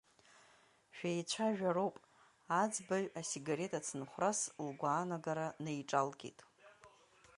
Шәеицәажәароуп, 0.95 1.95
аӡбаҩ 2.61 3.05
асигарет 3.19 3.71
ацынхәрас 3.79 4.39
лгәаанагара 4.67 5.47
неиҿалкит. 5.63 6.39